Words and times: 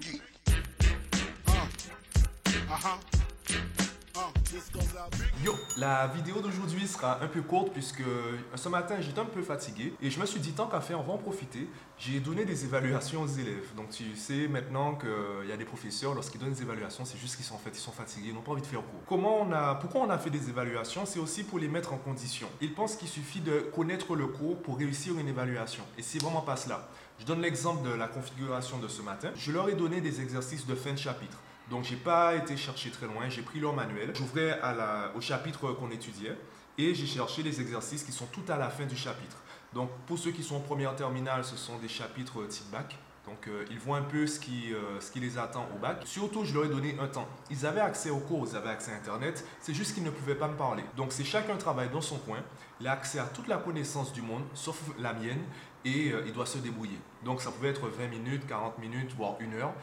Biggie. 0.00 0.20
Uh, 1.46 1.66
uh 2.70 2.76
huh. 2.76 3.87
Yo, 5.44 5.54
la 5.76 6.06
vidéo 6.06 6.40
d'aujourd'hui 6.40 6.86
sera 6.86 7.22
un 7.22 7.26
peu 7.26 7.42
courte 7.42 7.70
puisque 7.72 8.02
ce 8.54 8.68
matin 8.70 8.96
j'étais 9.00 9.20
un 9.20 9.26
peu 9.26 9.42
fatigué 9.42 9.92
et 10.00 10.10
je 10.10 10.18
me 10.18 10.24
suis 10.24 10.40
dit 10.40 10.52
tant 10.52 10.66
qu'à 10.66 10.80
faire, 10.80 10.98
on 11.00 11.02
va 11.02 11.12
en 11.12 11.18
profiter. 11.18 11.68
J'ai 11.98 12.20
donné 12.20 12.46
des 12.46 12.64
évaluations 12.64 13.22
aux 13.22 13.26
élèves. 13.26 13.74
Donc 13.76 13.90
tu 13.90 14.16
sais 14.16 14.48
maintenant 14.48 14.94
qu'il 14.94 15.48
y 15.48 15.52
a 15.52 15.56
des 15.56 15.66
professeurs, 15.66 16.14
lorsqu'ils 16.14 16.40
donnent 16.40 16.52
des 16.52 16.62
évaluations, 16.62 17.04
c'est 17.04 17.18
juste 17.18 17.36
qu'ils 17.36 17.44
sont 17.44 17.56
en 17.56 17.58
fait, 17.58 17.74
sont 17.74 17.92
fatigués, 17.92 18.28
ils 18.28 18.34
n'ont 18.34 18.40
pas 18.40 18.52
envie 18.52 18.62
de 18.62 18.66
faire 18.66 18.80
cours. 18.80 19.00
Comment 19.06 19.42
on 19.42 19.52
a, 19.52 19.74
pourquoi 19.74 20.00
on 20.00 20.10
a 20.10 20.18
fait 20.18 20.30
des 20.30 20.48
évaluations? 20.48 21.04
C'est 21.04 21.20
aussi 21.20 21.44
pour 21.44 21.58
les 21.58 21.68
mettre 21.68 21.92
en 21.92 21.98
condition. 21.98 22.48
Ils 22.62 22.72
pensent 22.72 22.96
qu'il 22.96 23.08
suffit 23.08 23.40
de 23.40 23.70
connaître 23.74 24.16
le 24.16 24.28
cours 24.28 24.62
pour 24.62 24.78
réussir 24.78 25.18
une 25.18 25.28
évaluation. 25.28 25.84
Et 25.98 26.02
c'est 26.02 26.22
vraiment 26.22 26.40
pas 26.40 26.56
cela. 26.56 26.88
Je 27.18 27.26
donne 27.26 27.42
l'exemple 27.42 27.86
de 27.86 27.94
la 27.94 28.08
configuration 28.08 28.78
de 28.78 28.88
ce 28.88 29.02
matin. 29.02 29.30
Je 29.36 29.52
leur 29.52 29.68
ai 29.68 29.74
donné 29.74 30.00
des 30.00 30.22
exercices 30.22 30.66
de 30.66 30.74
fin 30.74 30.92
de 30.92 30.98
chapitre. 30.98 31.36
Donc, 31.70 31.84
j'ai 31.84 31.96
pas 31.96 32.34
été 32.34 32.56
chercher 32.56 32.90
très 32.90 33.06
loin. 33.06 33.28
J'ai 33.28 33.42
pris 33.42 33.60
leur 33.60 33.74
manuel. 33.74 34.12
J'ouvrais 34.14 34.58
au 35.14 35.20
chapitre 35.20 35.72
qu'on 35.72 35.90
étudiait 35.90 36.36
et 36.78 36.94
j'ai 36.94 37.06
cherché 37.06 37.42
les 37.42 37.60
exercices 37.60 38.02
qui 38.02 38.12
sont 38.12 38.26
tout 38.26 38.44
à 38.48 38.56
la 38.56 38.70
fin 38.70 38.86
du 38.86 38.96
chapitre. 38.96 39.36
Donc, 39.74 39.90
pour 40.06 40.18
ceux 40.18 40.30
qui 40.30 40.42
sont 40.42 40.56
en 40.56 40.60
première 40.60 40.96
terminale, 40.96 41.44
ce 41.44 41.56
sont 41.56 41.76
des 41.78 41.88
chapitres 41.88 42.46
type 42.46 42.70
bac. 42.70 42.96
Donc, 43.26 43.46
euh, 43.46 43.66
ils 43.70 43.78
voient 43.78 43.98
un 43.98 44.02
peu 44.02 44.26
ce 44.26 44.40
qui, 44.40 44.72
euh, 44.72 44.98
ce 45.00 45.10
qui 45.10 45.20
les 45.20 45.36
attend 45.36 45.68
au 45.76 45.78
bac. 45.78 46.00
Surtout, 46.06 46.44
je 46.44 46.54
leur 46.54 46.64
ai 46.64 46.68
donné 46.68 46.96
un 46.98 47.08
temps. 47.08 47.28
Ils 47.50 47.66
avaient 47.66 47.82
accès 47.82 48.08
aux 48.08 48.20
cours, 48.20 48.46
ils 48.50 48.56
avaient 48.56 48.70
accès 48.70 48.90
à 48.90 48.94
Internet. 48.94 49.44
C'est 49.60 49.74
juste 49.74 49.92
qu'ils 49.92 50.04
ne 50.04 50.10
pouvaient 50.10 50.34
pas 50.34 50.48
me 50.48 50.56
parler. 50.56 50.82
Donc, 50.96 51.12
c'est 51.12 51.24
chacun 51.24 51.56
travaille 51.56 51.90
dans 51.90 52.00
son 52.00 52.16
coin. 52.16 52.38
Il 52.80 52.88
a 52.88 52.92
accès 52.92 53.18
à 53.18 53.24
toute 53.24 53.46
la 53.46 53.58
connaissance 53.58 54.14
du 54.14 54.22
monde, 54.22 54.44
sauf 54.54 54.80
la 54.98 55.12
mienne, 55.12 55.42
et 55.84 56.10
euh, 56.10 56.22
il 56.26 56.32
doit 56.32 56.46
se 56.46 56.56
débrouiller. 56.56 56.98
Donc, 57.22 57.42
ça 57.42 57.50
pouvait 57.50 57.68
être 57.68 57.88
20 57.88 58.08
minutes, 58.08 58.46
40 58.46 58.78
minutes, 58.78 59.12
voire 59.14 59.34
une 59.40 59.52
heure. 59.54 59.74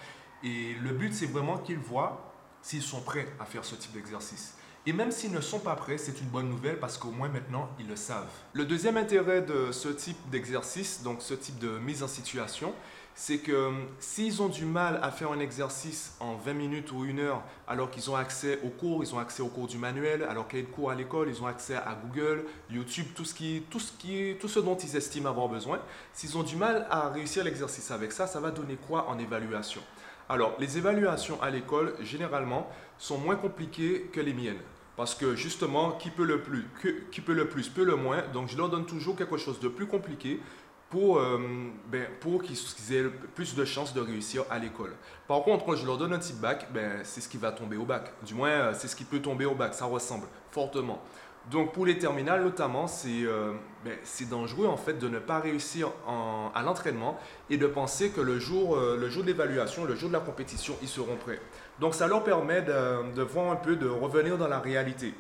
Et 0.45 0.76
le 0.80 0.91
but, 0.91 1.12
c'est 1.12 1.26
vraiment 1.26 1.57
qu'ils 1.57 1.79
voient 1.79 2.32
s'ils 2.62 2.84
sont 2.84 3.01
prêts 3.01 3.27
à 3.40 3.46
faire 3.46 3.65
ce 3.65 3.74
type 3.74 3.93
d'exercice. 3.93 4.54
Et 4.85 4.93
même 4.93 5.12
s'ils 5.12 5.32
ne 5.32 5.41
sont 5.41 5.57
pas 5.57 5.76
prêts, 5.76 5.98
c'est 5.98 6.21
une 6.21 6.27
bonne 6.27 6.48
nouvelle 6.48 6.79
parce 6.79 6.99
qu'au 6.99 7.10
moins 7.10 7.29
maintenant, 7.29 7.68
ils 7.79 7.87
le 7.87 7.96
savent. 7.96 8.29
Le 8.54 8.65
deuxième 8.65 8.98
intérêt 8.98 9.41
de 9.41 9.71
ce 9.71 9.90
type 9.90 10.18
d'exercice, 10.29 11.02
donc 11.02 11.24
ce 11.24 11.34
type 11.34 11.57
de 11.57 11.79
mise 11.79 12.04
en 12.04 12.07
situation, 12.07 12.76
c'est 13.15 13.40
que 13.40 13.52
euh, 13.52 13.71
s'ils 13.98 14.41
ont 14.43 14.49
du 14.49 14.65
mal 14.65 14.99
à 15.02 15.10
faire 15.10 15.32
un 15.32 15.40
exercice 15.40 16.13
en 16.20 16.35
20 16.35 16.54
minutes 16.54 16.91
ou 16.91 17.05
une 17.05 17.20
heure, 17.20 17.41
alors 17.68 17.90
qu'ils 17.90 18.12
ont 18.12 18.15
accès 18.15 18.59
aux 18.63 18.70
cours, 18.70 19.04
ils 19.04 19.15
ont 19.15 19.20
accès 19.20 19.41
aux 19.41 19.48
cours 19.48 19.68
du 19.68 19.80
manuel, 19.80 20.21
alors 20.24 20.48
qu'il 20.48 20.59
y 20.59 20.62
a 20.62 20.65
des 20.65 20.71
cours 20.71 20.91
à 20.91 20.96
l'école, 20.96 21.30
ils 21.30 21.41
ont 21.41 21.48
accès 21.48 21.76
à 21.76 21.98
Google, 22.04 22.46
YouTube, 22.70 23.07
tout 23.15 23.26
ce, 23.26 23.34
qui, 23.34 23.63
tout, 23.71 23.80
ce 23.80 23.91
qui, 23.93 24.35
tout 24.40 24.49
ce 24.49 24.59
dont 24.59 24.76
ils 24.76 24.96
estiment 24.96 25.30
avoir 25.30 25.48
besoin, 25.48 25.80
s'ils 26.13 26.37
ont 26.37 26.43
du 26.43 26.57
mal 26.57 26.85
à 26.91 27.09
réussir 27.09 27.43
l'exercice 27.43 27.90
avec 27.90 28.12
ça, 28.12 28.27
ça 28.27 28.40
va 28.40 28.52
donner 28.52 28.76
quoi 28.76 29.07
en 29.09 29.18
évaluation? 29.18 29.82
Alors, 30.27 30.55
les 30.59 30.77
évaluations 30.77 31.41
à 31.41 31.49
l'école, 31.49 31.93
généralement, 32.01 32.70
sont 32.98 33.18
moins 33.18 33.35
compliquées 33.35 34.09
que 34.12 34.20
les 34.20 34.34
miennes. 34.34 34.62
Parce 34.98 35.13
que 35.13 35.35
justement, 35.35 35.91
qui 35.91 36.09
peut 36.09 36.23
le 36.23 36.41
plus, 36.41 36.65
qui 37.12 37.21
peut 37.21 37.34
le 37.34 37.48
plus, 37.48 37.70
peut 37.70 37.84
le 37.84 37.95
moins. 37.95 38.23
Donc, 38.34 38.49
je 38.49 38.57
leur 38.57 38.70
donne 38.70 38.85
toujours 38.85 39.15
quelque 39.15 39.37
chose 39.37 39.59
de 39.59 39.68
plus 39.68 39.87
compliqué 39.87 40.40
pour, 40.90 41.20
euh, 41.20 41.37
ben, 41.91 42.07
pour 42.21 42.41
qu'ils 42.41 42.57
aient 42.93 43.09
plus 43.35 43.55
de 43.55 43.65
chances 43.65 43.93
de 43.93 43.99
réussir 43.99 44.46
à 44.49 44.57
l'école. 44.57 44.93
Par 45.27 45.43
contre, 45.43 45.65
quand 45.65 45.76
je 45.76 45.85
leur 45.85 45.98
donne 45.98 46.13
un 46.13 46.20
type 46.20 46.37
bac, 46.37 46.68
ben, 46.73 47.01
c'est 47.03 47.21
ce 47.21 47.27
qui 47.27 47.37
va 47.37 47.51
tomber 47.51 47.76
au 47.76 47.85
bac. 47.85 48.13
Du 48.26 48.34
moins, 48.34 48.49
euh, 48.49 48.73
c'est 48.73 48.87
ce 48.87 48.96
qui 48.96 49.03
peut 49.03 49.20
tomber 49.20 49.46
au 49.46 49.55
bac. 49.55 49.73
Ça 49.73 49.85
ressemble 49.85 50.27
fortement. 50.51 51.01
Donc 51.51 51.74
pour 51.74 51.85
les 51.85 51.98
terminales 51.98 52.43
notamment, 52.43 52.88
c'est 52.88 53.24
euh, 53.24 53.54
ben, 53.84 53.93
c'est 54.04 54.27
dangereux 54.27 54.65
en 54.65 54.77
fait 54.77 54.93
de 54.93 55.07
ne 55.07 55.20
pas 55.20 55.40
réussir 55.40 55.91
à 56.07 56.63
l'entraînement 56.63 57.20
et 57.49 57.57
de 57.57 57.68
penser 57.68 58.10
que 58.10 58.21
le 58.21 58.40
jour, 58.40 58.76
euh, 58.76 58.98
le 58.98 59.10
jour 59.10 59.21
de 59.21 59.27
l'évaluation, 59.27 59.85
le 59.85 59.96
jour 59.96 60.10
de 60.10 60.13
la 60.13 60.21
compétition, 60.21 60.76
ils 60.82 60.87
seront 60.87 61.18
prêts. 61.18 61.40
Donc 61.79 61.93
ça 61.93 62.07
leur 62.07 62.24
permet 62.24 62.63
de, 62.63 63.13
de 63.13 63.21
voir 63.21 63.52
un 63.52 63.57
peu, 63.57 63.76
de 63.76 63.87
revenir 63.87 64.38
dans 64.38 64.47
la 64.47 64.59
réalité. 64.59 65.13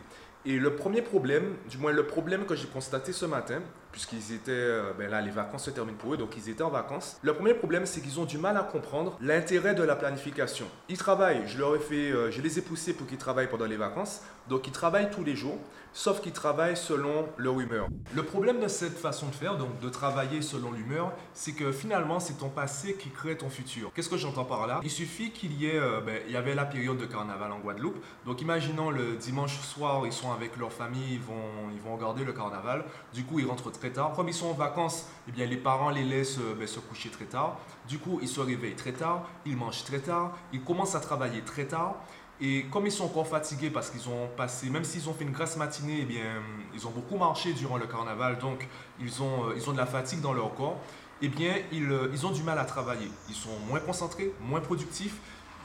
Et 0.47 0.57
le 0.57 0.75
premier 0.75 1.01
problème, 1.01 1.55
du 1.69 1.77
moins 1.77 1.91
le 1.91 2.05
problème 2.05 2.45
que 2.45 2.55
j'ai 2.55 2.67
constaté 2.67 3.13
ce 3.13 3.25
matin, 3.25 3.61
puisqu'ils 3.95 4.33
étaient, 4.33 4.51
euh, 4.51 4.91
ben 4.97 5.09
là 5.09 5.21
les 5.21 5.31
vacances 5.31 5.63
se 5.63 5.69
terminent 5.69 5.97
pour 5.97 6.13
eux, 6.13 6.17
donc 6.17 6.35
ils 6.35 6.49
étaient 6.49 6.63
en 6.63 6.69
vacances. 6.69 7.17
Le 7.21 7.33
premier 7.33 7.53
problème, 7.53 7.85
c'est 7.85 8.01
qu'ils 8.01 8.19
ont 8.19 8.25
du 8.25 8.37
mal 8.37 8.57
à 8.57 8.63
comprendre 8.63 9.17
l'intérêt 9.21 9.73
de 9.73 9.83
la 9.83 9.95
planification. 9.95 10.65
Ils 10.89 10.97
travaillent, 10.97 11.43
je 11.47 11.57
leur 11.57 11.73
ai 11.77 11.79
fait, 11.79 12.11
euh, 12.11 12.29
je 12.29 12.41
les 12.41 12.59
ai 12.59 12.61
poussés 12.61 12.93
pour 12.93 13.07
qu'ils 13.07 13.17
travaillent 13.17 13.49
pendant 13.49 13.63
les 13.65 13.77
vacances, 13.77 14.19
donc 14.49 14.67
ils 14.67 14.73
travaillent 14.73 15.09
tous 15.09 15.23
les 15.23 15.37
jours, 15.37 15.57
sauf 15.93 16.19
qu'ils 16.19 16.33
travaillent 16.33 16.75
selon 16.75 17.29
leur 17.37 17.57
humeur. 17.57 17.87
Le 18.13 18.23
problème 18.23 18.59
de 18.59 18.67
cette 18.67 18.97
façon 18.97 19.27
de 19.27 19.33
faire, 19.33 19.57
donc 19.57 19.79
de 19.79 19.87
travailler 19.87 20.41
selon 20.41 20.73
l'humeur, 20.73 21.13
c'est 21.33 21.53
que 21.53 21.71
finalement 21.71 22.19
c'est 22.19 22.37
ton 22.37 22.49
passé 22.49 22.95
qui 22.95 23.09
crée 23.09 23.37
ton 23.37 23.49
futur. 23.49 23.93
Qu'est-ce 23.95 24.09
que 24.09 24.17
j'entends 24.17 24.43
par 24.43 24.67
là? 24.67 24.81
Il 24.83 24.91
suffit 24.91 25.31
qu'il 25.31 25.53
y 25.53 25.67
ait, 25.67 25.79
euh, 25.79 26.01
ben, 26.01 26.19
il 26.27 26.33
y 26.33 26.35
avait 26.35 26.53
la 26.53 26.65
période 26.65 26.97
de 26.97 27.05
carnaval 27.05 27.49
en 27.53 27.59
Guadeloupe, 27.59 28.03
donc 28.25 28.41
imaginons 28.41 28.91
le 28.91 29.15
dimanche 29.15 29.57
soir, 29.61 30.05
ils 30.05 30.11
sont 30.11 30.33
avec 30.33 30.57
leur 30.57 30.73
famille, 30.73 31.13
ils 31.13 31.21
vont, 31.21 31.71
ils 31.73 31.79
vont 31.79 31.95
regarder 31.95 32.25
le 32.25 32.33
carnaval, 32.33 32.83
du 33.13 33.23
coup 33.23 33.39
ils 33.39 33.47
rentrent 33.47 33.71
très 33.71 33.84
tard. 33.89 34.13
Comme 34.15 34.27
ils 34.27 34.33
sont 34.33 34.47
en 34.47 34.53
vacances, 34.53 35.07
eh 35.27 35.31
bien 35.31 35.45
les 35.45 35.57
parents 35.57 35.89
les 35.89 36.03
laissent 36.03 36.39
euh, 36.39 36.55
ben, 36.57 36.67
se 36.67 36.79
coucher 36.79 37.09
très 37.09 37.25
tard, 37.25 37.57
du 37.87 37.99
coup 37.99 38.19
ils 38.21 38.27
se 38.27 38.39
réveillent 38.39 38.75
très 38.75 38.93
tard, 38.93 39.27
ils 39.45 39.55
mangent 39.57 39.83
très 39.83 39.99
tard, 39.99 40.37
ils 40.53 40.61
commencent 40.61 40.95
à 40.95 40.99
travailler 40.99 41.41
très 41.41 41.65
tard. 41.65 41.95
Et 42.41 42.65
comme 42.65 42.85
ils 42.85 42.91
sont 42.91 43.05
encore 43.05 43.27
fatigués 43.27 43.69
parce 43.69 43.89
qu'ils 43.89 44.09
ont 44.09 44.27
passé, 44.35 44.69
même 44.69 44.83
s'ils 44.83 45.07
ont 45.07 45.13
fait 45.13 45.23
une 45.23 45.31
grasse 45.31 45.55
matinée, 45.55 45.99
eh 46.01 46.05
bien, 46.05 46.41
ils 46.73 46.85
ont 46.85 46.91
beaucoup 46.91 47.17
marché 47.17 47.53
durant 47.53 47.77
le 47.77 47.87
carnaval, 47.87 48.39
donc 48.39 48.67
ils 48.99 49.21
ont, 49.21 49.49
euh, 49.49 49.53
ils 49.55 49.69
ont 49.69 49.73
de 49.73 49.77
la 49.77 49.85
fatigue 49.85 50.19
dans 50.19 50.33
leur 50.33 50.53
corps, 50.53 50.77
eh 51.21 51.29
bien, 51.29 51.55
ils, 51.71 51.89
euh, 51.89 52.09
ils 52.11 52.25
ont 52.25 52.31
du 52.31 52.43
mal 52.43 52.59
à 52.59 52.65
travailler. 52.65 53.09
Ils 53.29 53.35
sont 53.35 53.57
moins 53.69 53.79
concentrés, 53.79 54.33
moins 54.41 54.59
productifs, 54.59 55.15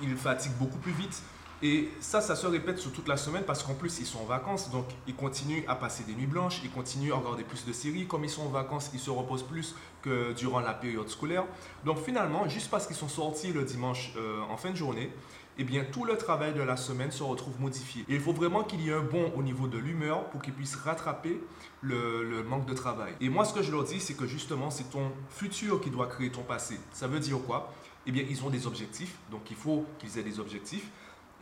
ils 0.01 0.17
fatiguent 0.17 0.57
beaucoup 0.59 0.79
plus 0.79 0.93
vite. 0.93 1.23
Et 1.63 1.91
ça, 2.01 2.23
ça 2.23 2.37
se 2.37 2.47
répète 2.47 2.79
sur 2.79 2.91
toute 2.91 3.07
la 3.07 3.19
semaine 3.19 3.43
parce 3.47 3.63
qu'en 3.63 3.75
plus, 3.75 4.01
ils 4.01 4.07
sont 4.07 4.21
en 4.21 4.25
vacances, 4.25 4.71
donc 4.71 4.87
ils 5.07 5.15
continuent 5.15 5.63
à 5.69 5.75
passer 5.75 6.05
des 6.05 6.15
nuits 6.15 6.27
blanches, 6.27 6.61
ils 6.65 6.71
continuent 6.71 7.13
à 7.13 7.17
regarder 7.17 7.45
plus 7.45 7.67
de 7.67 7.73
séries. 7.73 8.07
Comme 8.07 8.25
ils 8.25 8.31
sont 8.31 8.43
en 8.43 8.49
vacances, 8.49 8.91
ils 8.95 9.01
se 9.01 9.11
reposent 9.11 9.43
plus 9.43 9.75
que 10.01 10.33
durant 10.33 10.61
la 10.61 10.73
période 10.73 11.09
scolaire. 11.09 11.45
Donc 11.85 11.99
finalement, 11.99 12.49
juste 12.49 12.71
parce 12.71 12.87
qu'ils 12.87 12.97
sont 12.97 13.09
sortis 13.09 13.53
le 13.53 13.65
dimanche 13.65 14.15
euh, 14.17 14.41
en 14.49 14.57
fin 14.57 14.71
de 14.71 14.77
journée, 14.77 15.13
eh 15.59 15.65
bien, 15.65 15.85
tout 15.85 16.05
le 16.05 16.17
travail 16.17 16.55
de 16.55 16.63
la 16.63 16.79
semaine 16.79 17.11
se 17.11 17.23
retrouve 17.23 17.61
modifié. 17.61 18.07
Et 18.09 18.15
il 18.15 18.21
faut 18.21 18.33
vraiment 18.33 18.65
qu'il 18.65 18.81
y 18.81 18.89
ait 18.89 18.95
un 18.95 19.03
bond 19.03 19.31
au 19.37 19.43
niveau 19.43 19.67
de 19.67 19.77
l'humeur 19.77 20.31
pour 20.31 20.41
qu'ils 20.41 20.55
puissent 20.55 20.77
rattraper 20.77 21.39
le 21.83 22.43
manque 22.45 22.65
de 22.65 22.73
travail. 22.73 23.13
Et 23.21 23.29
moi, 23.29 23.45
ce 23.45 23.53
que 23.53 23.63
je 23.63 23.71
leur 23.71 23.85
dis, 23.85 24.01
c'est 24.01 24.15
que 24.15 24.27
justement, 24.27 24.71
c'est 24.71 24.91
ton 24.91 25.13
futur 25.29 25.83
qui 25.83 25.91
doit 25.91 26.07
créer 26.07 26.31
ton 26.31 26.43
passé. 26.43 26.81
Ça 26.93 27.09
veut 27.09 27.21
dire 27.21 27.37
quoi? 27.47 27.71
Eh 28.07 28.13
bien, 28.13 28.25
ils 28.29 28.43
ont 28.45 28.49
des 28.49 28.67
objectifs, 28.67 29.17
donc 29.31 29.51
il 29.51 29.57
faut 29.57 29.85
qu'ils 29.99 30.19
aient 30.19 30.23
des 30.23 30.41
objectifs. 30.41 30.89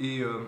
Et 0.00 0.20
euh, 0.20 0.40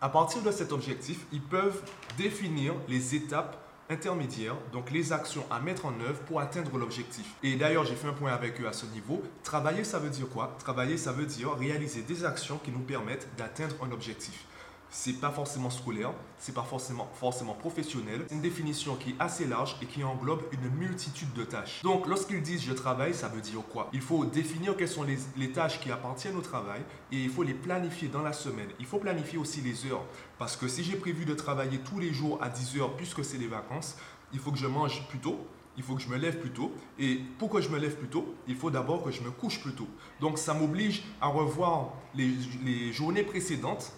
à 0.00 0.08
partir 0.08 0.42
de 0.42 0.50
cet 0.50 0.72
objectif, 0.72 1.26
ils 1.32 1.42
peuvent 1.42 1.82
définir 2.16 2.74
les 2.88 3.14
étapes 3.14 3.56
intermédiaires, 3.88 4.56
donc 4.72 4.90
les 4.90 5.12
actions 5.12 5.44
à 5.50 5.60
mettre 5.60 5.86
en 5.86 5.92
œuvre 6.00 6.20
pour 6.26 6.40
atteindre 6.40 6.76
l'objectif. 6.76 7.34
Et 7.42 7.56
d'ailleurs, 7.56 7.84
j'ai 7.84 7.94
fait 7.94 8.08
un 8.08 8.12
point 8.12 8.32
avec 8.32 8.60
eux 8.60 8.66
à 8.66 8.72
ce 8.72 8.86
niveau. 8.86 9.22
Travailler, 9.42 9.84
ça 9.84 9.98
veut 9.98 10.10
dire 10.10 10.28
quoi? 10.28 10.56
Travailler, 10.58 10.96
ça 10.96 11.12
veut 11.12 11.26
dire 11.26 11.52
réaliser 11.52 12.02
des 12.02 12.24
actions 12.24 12.58
qui 12.58 12.70
nous 12.70 12.80
permettent 12.80 13.28
d'atteindre 13.36 13.76
un 13.84 13.92
objectif. 13.92 14.44
C'est 14.90 15.14
pas 15.14 15.30
forcément 15.30 15.70
scolaire, 15.70 16.12
c'est 16.38 16.54
pas 16.54 16.62
forcément, 16.62 17.08
forcément 17.14 17.54
professionnel. 17.54 18.24
C'est 18.28 18.34
une 18.34 18.40
définition 18.40 18.94
qui 18.94 19.10
est 19.10 19.16
assez 19.18 19.44
large 19.44 19.76
et 19.82 19.86
qui 19.86 20.04
englobe 20.04 20.42
une 20.52 20.70
multitude 20.70 21.32
de 21.34 21.44
tâches. 21.44 21.82
Donc, 21.82 22.06
lorsqu'ils 22.06 22.42
disent 22.42 22.62
je 22.62 22.72
travaille, 22.72 23.14
ça 23.14 23.28
veut 23.28 23.40
dire 23.40 23.60
quoi? 23.72 23.90
Il 23.92 24.00
faut 24.00 24.24
définir 24.24 24.76
quelles 24.76 24.88
sont 24.88 25.04
les, 25.04 25.50
tâches 25.52 25.80
qui 25.80 25.90
appartiennent 25.90 26.36
au 26.36 26.40
travail 26.40 26.82
et 27.12 27.16
il 27.16 27.30
faut 27.30 27.42
les 27.42 27.54
planifier 27.54 28.08
dans 28.08 28.22
la 28.22 28.32
semaine. 28.32 28.68
Il 28.78 28.86
faut 28.86 28.98
planifier 28.98 29.38
aussi 29.38 29.60
les 29.60 29.86
heures 29.90 30.04
parce 30.38 30.56
que 30.56 30.68
si 30.68 30.84
j'ai 30.84 30.96
prévu 30.96 31.24
de 31.24 31.34
travailler 31.34 31.78
tous 31.78 31.98
les 31.98 32.12
jours 32.12 32.38
à 32.42 32.48
10 32.48 32.78
heures 32.78 32.96
puisque 32.96 33.24
c'est 33.24 33.38
les 33.38 33.48
vacances, 33.48 33.96
il 34.32 34.38
faut 34.38 34.50
que 34.50 34.58
je 34.58 34.66
mange 34.66 35.06
plus 35.08 35.18
tôt. 35.18 35.46
Il 35.78 35.82
faut 35.82 35.94
que 35.94 36.00
je 36.00 36.08
me 36.08 36.16
lève 36.16 36.38
plus 36.40 36.50
tôt. 36.50 36.72
Et 36.98 37.20
pour 37.38 37.50
que 37.50 37.60
je 37.60 37.68
me 37.68 37.78
lève 37.78 37.96
plus 37.96 38.08
tôt, 38.08 38.34
il 38.48 38.56
faut 38.56 38.70
d'abord 38.70 39.02
que 39.02 39.10
je 39.10 39.22
me 39.22 39.30
couche 39.30 39.60
plus 39.60 39.74
tôt. 39.74 39.88
Donc 40.20 40.38
ça 40.38 40.54
m'oblige 40.54 41.04
à 41.20 41.28
revoir 41.28 41.92
les 42.14 42.92
journées 42.92 43.22
précédentes 43.22 43.92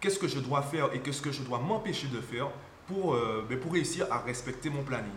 qu'est-ce 0.00 0.18
que 0.18 0.28
je 0.28 0.40
dois 0.40 0.62
faire 0.62 0.92
et 0.92 1.00
qu'est-ce 1.00 1.22
que 1.22 1.32
je 1.32 1.42
dois 1.42 1.58
m'empêcher 1.58 2.08
de 2.08 2.20
faire 2.20 2.48
pour, 2.86 3.14
euh, 3.14 3.44
ben, 3.48 3.58
pour 3.58 3.72
réussir 3.72 4.06
à 4.10 4.18
respecter 4.18 4.70
mon 4.70 4.82
planning. 4.82 5.10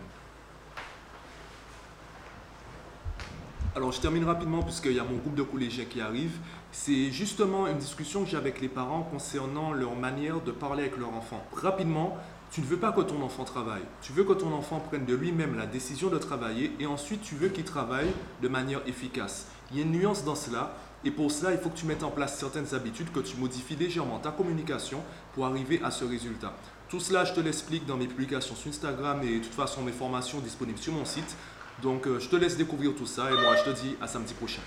Alors 3.76 3.90
je 3.90 4.00
termine 4.00 4.24
rapidement 4.24 4.62
puisqu'il 4.62 4.92
y 4.92 5.00
a 5.00 5.04
mon 5.04 5.16
groupe 5.16 5.34
de 5.34 5.42
collégiens 5.42 5.84
qui 5.84 6.00
arrive. 6.00 6.38
C'est 6.70 7.10
justement 7.10 7.66
une 7.66 7.78
discussion 7.78 8.22
que 8.22 8.30
j'ai 8.30 8.36
avec 8.36 8.60
les 8.60 8.68
parents 8.68 9.02
concernant 9.02 9.72
leur 9.72 9.96
manière 9.96 10.40
de 10.40 10.52
parler 10.52 10.84
avec 10.84 10.96
leur 10.96 11.12
enfant. 11.12 11.44
Rapidement, 11.52 12.16
tu 12.52 12.60
ne 12.60 12.66
veux 12.66 12.76
pas 12.76 12.92
que 12.92 13.00
ton 13.00 13.20
enfant 13.22 13.42
travaille. 13.42 13.82
Tu 14.00 14.12
veux 14.12 14.22
que 14.22 14.32
ton 14.32 14.52
enfant 14.52 14.78
prenne 14.78 15.04
de 15.04 15.14
lui-même 15.16 15.56
la 15.56 15.66
décision 15.66 16.08
de 16.08 16.18
travailler 16.18 16.72
et 16.78 16.86
ensuite 16.86 17.22
tu 17.22 17.34
veux 17.34 17.48
qu'il 17.48 17.64
travaille 17.64 18.12
de 18.42 18.48
manière 18.48 18.80
efficace. 18.86 19.48
Il 19.70 19.78
y 19.78 19.80
a 19.80 19.84
une 19.84 19.92
nuance 19.92 20.24
dans 20.24 20.34
cela 20.34 20.74
et 21.04 21.10
pour 21.10 21.30
cela, 21.30 21.52
il 21.52 21.58
faut 21.58 21.68
que 21.68 21.76
tu 21.76 21.84
mettes 21.84 22.02
en 22.02 22.10
place 22.10 22.38
certaines 22.38 22.74
habitudes, 22.74 23.12
que 23.12 23.20
tu 23.20 23.36
modifies 23.36 23.76
légèrement 23.76 24.18
ta 24.18 24.30
communication 24.30 25.02
pour 25.34 25.44
arriver 25.44 25.80
à 25.84 25.90
ce 25.90 26.04
résultat. 26.04 26.54
Tout 26.88 27.00
cela, 27.00 27.24
je 27.24 27.34
te 27.34 27.40
l'explique 27.40 27.84
dans 27.86 27.96
mes 27.96 28.06
publications 28.06 28.54
sur 28.54 28.70
Instagram 28.70 29.20
et 29.22 29.38
de 29.38 29.44
toute 29.44 29.52
façon 29.52 29.82
mes 29.82 29.92
formations 29.92 30.40
disponibles 30.40 30.78
sur 30.78 30.92
mon 30.92 31.04
site. 31.04 31.36
Donc 31.82 32.06
euh, 32.06 32.20
je 32.20 32.28
te 32.28 32.36
laisse 32.36 32.56
découvrir 32.56 32.94
tout 32.94 33.06
ça 33.06 33.30
et 33.30 33.34
moi 33.34 33.56
je 33.56 33.70
te 33.70 33.80
dis 33.80 33.96
à 34.00 34.06
samedi 34.06 34.32
prochain. 34.34 34.62